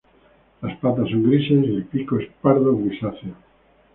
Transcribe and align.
Las 0.63 0.79
patas 0.79 1.11
son 1.11 1.29
grises 1.29 1.63
y 1.63 1.75
el 1.75 1.85
pico 1.85 2.17
es 2.19 2.27
pardo 2.41 2.75
grisáceo. 2.75 3.35